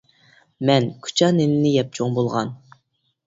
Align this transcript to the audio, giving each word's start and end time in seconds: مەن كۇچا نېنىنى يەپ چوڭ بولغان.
مەن 0.69 0.87
كۇچا 1.07 1.29
نېنىنى 1.39 1.73
يەپ 1.75 1.91
چوڭ 1.99 2.15
بولغان. 2.17 2.51